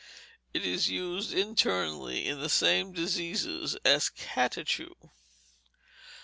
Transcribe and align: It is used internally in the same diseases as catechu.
It 0.51 0.65
is 0.65 0.89
used 0.89 1.31
internally 1.31 2.25
in 2.27 2.39
the 2.41 2.49
same 2.49 2.91
diseases 2.91 3.75
as 3.85 4.09
catechu. 4.09 4.95